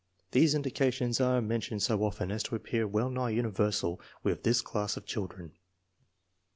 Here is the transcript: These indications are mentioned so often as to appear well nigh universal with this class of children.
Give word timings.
These 0.31 0.55
indications 0.55 1.21
are 1.21 1.43
mentioned 1.43 1.83
so 1.83 2.03
often 2.03 2.31
as 2.31 2.41
to 2.45 2.55
appear 2.55 2.87
well 2.87 3.11
nigh 3.11 3.29
universal 3.29 4.01
with 4.23 4.41
this 4.41 4.63
class 4.63 4.97
of 4.97 5.05
children. 5.05 5.51